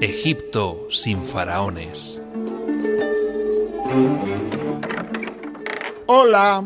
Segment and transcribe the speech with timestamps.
[0.00, 2.20] Egipto sin faraones.
[6.06, 6.62] Hola,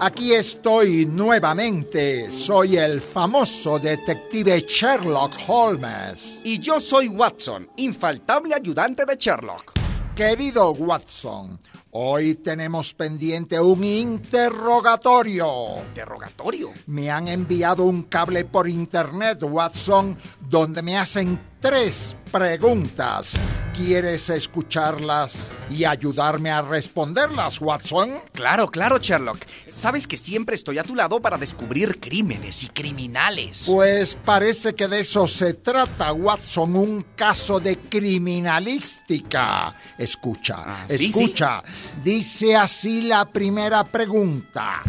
[0.00, 2.28] aquí estoy nuevamente.
[2.32, 6.40] Soy el famoso detective Sherlock Holmes.
[6.42, 9.74] Y yo soy Watson, infaltable ayudante de Sherlock.
[10.16, 11.60] Querido Watson,
[11.92, 15.84] hoy tenemos pendiente un interrogatorio.
[15.86, 16.72] ¿Interrogatorio?
[16.86, 23.40] Me han enviado un cable por internet, Watson, donde me hacen tres preguntas.
[23.72, 28.20] ¿Quieres escucharlas y ayudarme a responderlas, Watson?
[28.32, 29.38] Claro, claro, Sherlock.
[29.66, 33.64] Sabes que siempre estoy a tu lado para descubrir crímenes y criminales.
[33.66, 39.74] Pues parece que de eso se trata, Watson, un caso de criminalística.
[39.96, 41.62] Escucha, Ah, sí, escucha.
[42.04, 44.82] Dice así la primera pregunta.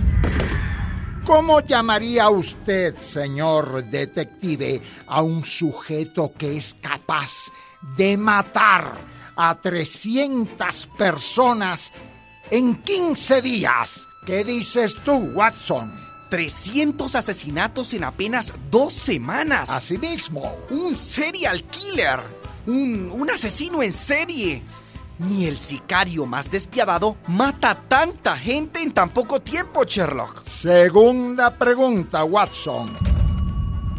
[1.26, 7.32] ¿Cómo llamaría usted, señor detective, a un sujeto que es capaz
[7.96, 8.98] de matar
[9.38, 11.94] a 300 personas
[12.52, 14.06] en 15 días?
[14.26, 15.98] ¿Qué dices tú, Watson?
[16.30, 19.70] 300 asesinatos en apenas dos semanas.
[19.70, 20.58] Asimismo.
[20.72, 22.20] Un serial killer.
[22.68, 24.62] Un, un asesino en serie.
[25.28, 30.44] Ni el sicario más despiadado mata tanta gente en tan poco tiempo, Sherlock.
[30.44, 32.98] Segunda pregunta, Watson.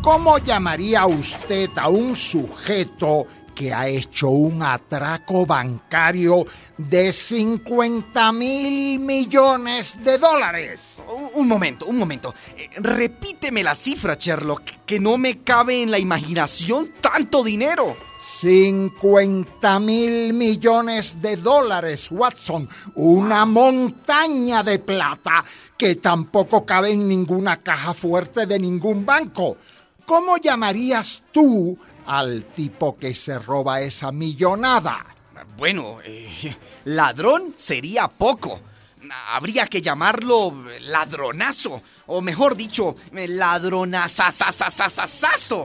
[0.02, 6.45] ¿Cómo llamaría usted a un sujeto que ha hecho un atraco bancario
[6.77, 10.98] de 50 mil millones de dólares?
[11.36, 12.34] Un, momento, un momento.
[12.55, 17.97] Eh, repíteme la cifra, Sherlock, que no me cabe en la imaginación tanto dinero.
[18.45, 22.69] 50 mil millones de dólares, Watson.
[22.97, 25.42] Una montaña de plata
[25.78, 29.56] que tampoco cabe en ninguna caja fuerte de ningún banco.
[30.05, 35.06] ¿Cómo llamarías tú al tipo que se roba esa millonada?
[35.56, 38.61] Bueno, eh, ladrón sería poco.
[39.29, 40.52] Habría que llamarlo
[40.83, 41.80] ladronazo.
[42.08, 45.64] O mejor dicho, ladronazazazazazazo.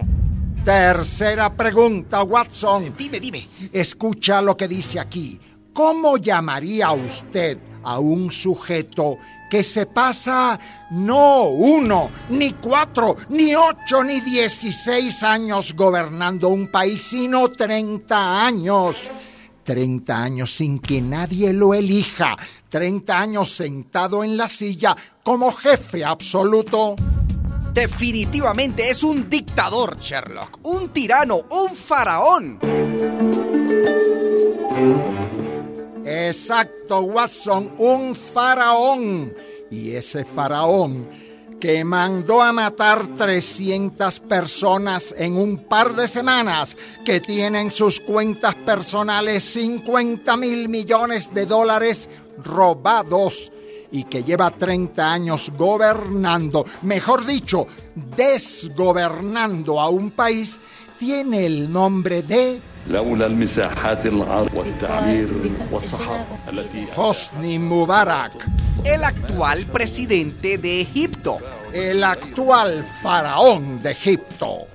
[0.64, 2.94] Tercera pregunta, Watson.
[2.98, 3.48] Dime, dime.
[3.72, 5.40] Escucha lo que dice aquí.
[5.74, 9.18] ¿Cómo llamaría usted a un sujeto
[9.50, 10.60] que se pasa
[10.92, 19.10] no uno, ni cuatro, ni ocho, ni dieciséis años gobernando un país, sino treinta años?
[19.64, 22.36] Treinta años sin que nadie lo elija.
[22.68, 26.96] Treinta años sentado en la silla como jefe absoluto.
[27.74, 30.60] Definitivamente es un dictador, Sherlock.
[30.64, 32.60] Un tirano, un faraón.
[36.06, 39.34] Exacto, Watson, un faraón.
[39.70, 41.08] Y ese faraón
[41.60, 48.56] que mandó a matar 300 personas en un par de semanas, que tienen sus cuentas
[48.56, 52.10] personales 50 mil millones de dólares
[52.44, 53.52] robados
[53.92, 60.60] y que lleva 30 años gobernando, mejor dicho, desgobernando a un país,
[60.98, 62.62] tiene el nombre de
[66.96, 68.34] Hosni Mubarak,
[68.84, 71.38] el actual presidente de Egipto,
[71.72, 74.68] el actual faraón de Egipto.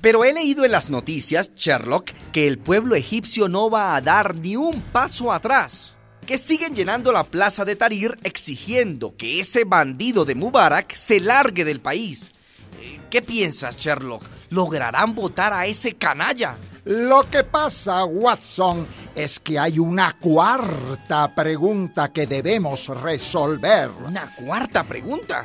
[0.00, 4.34] Pero he leído en las noticias, Sherlock, que el pueblo egipcio no va a dar
[4.36, 5.96] ni un paso atrás.
[6.26, 11.64] Que siguen llenando la plaza de Tahrir exigiendo que ese bandido de Mubarak se largue
[11.64, 12.32] del país.
[12.80, 14.22] Eh, ¿Qué piensas, Sherlock?
[14.50, 16.56] ¿Lograrán votar a ese canalla?
[16.84, 23.90] Lo que pasa, Watson, es que hay una cuarta pregunta que debemos resolver.
[24.06, 25.44] Una cuarta pregunta.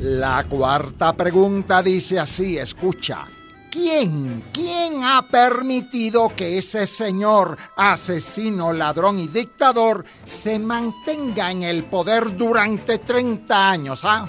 [0.00, 3.26] La cuarta pregunta dice así, escucha.
[3.76, 11.84] ¿Quién, quién ha permitido que ese señor asesino, ladrón y dictador se mantenga en el
[11.84, 14.26] poder durante 30 años, ah?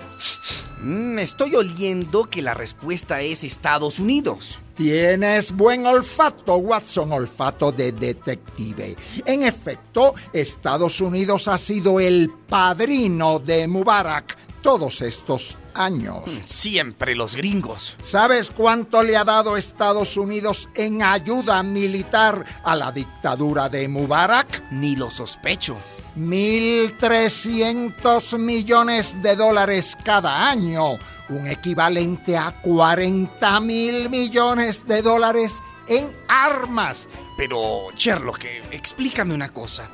[0.82, 4.60] Mm, estoy oliendo que la respuesta es Estados Unidos.
[4.76, 8.98] Tienes buen olfato, Watson, olfato de detective.
[9.26, 16.24] En efecto, Estados Unidos ha sido el padrino de Mubarak todos estos años.
[16.46, 17.96] Siempre los gringos.
[18.02, 24.72] ¿Sabes cuánto le ha dado Estados Unidos en ayuda militar a la dictadura de Mubarak?
[24.72, 25.78] Ni lo sospecho.
[26.18, 30.94] 1.300 millones de dólares cada año,
[31.30, 35.54] un equivalente a 40 mil millones de dólares
[35.88, 37.08] en armas.
[37.38, 39.88] Pero, Sherlock, eh, explícame una cosa.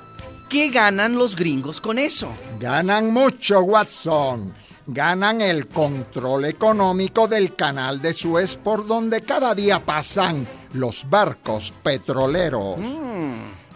[0.50, 2.32] ¿Qué ganan los gringos con eso?
[2.60, 4.54] Ganan mucho, Watson.
[4.88, 11.74] Ganan el control económico del canal de Suez por donde cada día pasan los barcos
[11.84, 12.80] petroleros.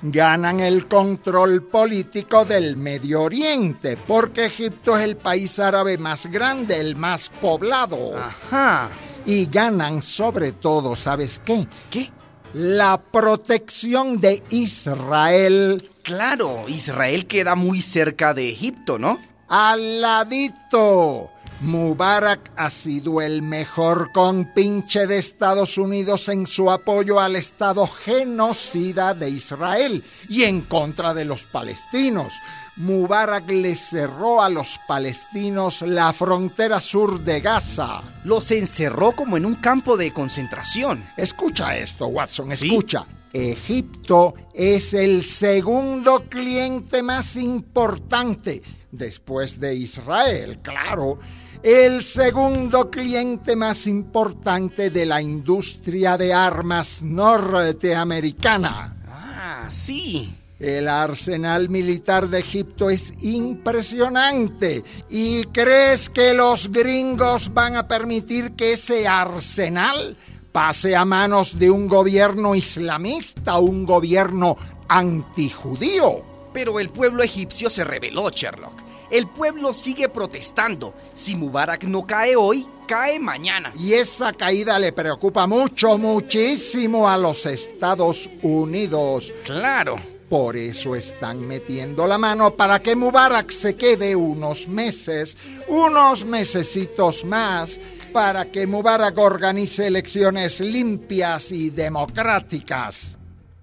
[0.01, 6.79] Ganan el control político del Medio Oriente, porque Egipto es el país árabe más grande,
[6.79, 8.15] el más poblado.
[8.17, 8.89] Ajá.
[9.25, 11.67] Y ganan sobre todo, ¿sabes qué?
[11.89, 12.11] ¿Qué?
[12.53, 15.77] La protección de Israel
[16.07, 19.19] Claro, Israel queda muy cerca de Egipto, ¿no?
[19.47, 21.31] Al ladito.
[21.59, 29.15] Mubarak ha sido el mejor compinche de Estados Unidos en su apoyo al Estado genocida
[29.15, 32.33] de Israel y en contra de los palestinos.
[32.75, 38.03] Mubarak le cerró a los palestinos la frontera sur de Gaza.
[38.23, 41.03] Los encerró como en un campo de concentración.
[41.17, 42.67] Escucha esto, Watson, ¿Sí?
[42.67, 43.03] escucha.
[43.33, 48.61] Egipto es el segundo cliente más importante,
[48.97, 51.19] después de Israel, claro,
[51.63, 58.97] el segundo cliente más importante de la industria de armas norteamericana.
[59.07, 60.33] Ah, sí.
[60.59, 64.83] El arsenal militar de Egipto es impresionante.
[65.09, 70.17] ¿Y crees que los gringos van a permitir que ese arsenal
[70.51, 74.57] pase a manos de un gobierno islamista, un gobierno
[74.89, 76.23] antijudío?
[76.53, 78.86] Pero el pueblo egipcio se rebeló, Sherlock.
[79.09, 80.93] El pueblo sigue protestando.
[81.15, 83.71] Si Mubarak no cae hoy, cae mañana.
[83.77, 89.33] Y esa caída le preocupa mucho, muchísimo a los Estados Unidos.
[89.45, 89.95] Claro.
[90.29, 95.37] Por eso están metiendo la mano para que Mubarak se quede unos meses,
[95.69, 97.79] unos mesecitos más,
[98.11, 103.17] para que Mubarak organice elecciones limpias y democráticas.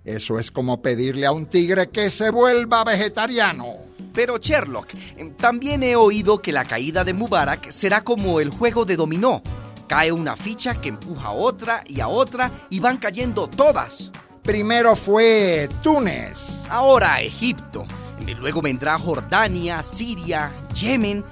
[0.04, 3.76] Eso es como pedirle a un tigre que se vuelva vegetariano.
[4.14, 4.88] Pero Sherlock,
[5.36, 9.42] también he oído que la caída de Mubarak será como el juego de dominó.
[9.88, 14.10] Cae una ficha que empuja a otra y a otra y van cayendo todas.
[14.42, 17.84] Primero fue Túnez, Ahora Egipto.
[18.26, 21.24] Y Luego vendrá Jordania, Siria, Yemen,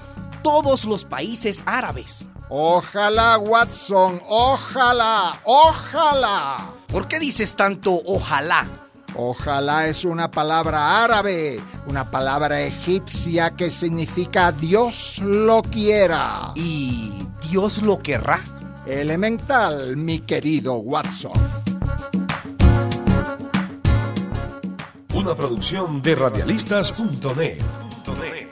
[0.43, 2.25] todos los países árabes.
[2.49, 6.71] Ojalá, Watson, ojalá, ojalá.
[6.89, 8.82] ¿Por qué dices tanto ojalá?
[9.15, 16.53] Ojalá es una palabra árabe, una palabra egipcia que significa Dios lo quiera.
[16.55, 17.13] Y
[17.51, 18.41] Dios lo querrá.
[18.87, 21.33] Elemental, mi querido Watson.
[25.15, 28.52] Una producción de radialistas.net.